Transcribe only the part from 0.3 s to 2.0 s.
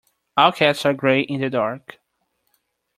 All cats are grey in the dark.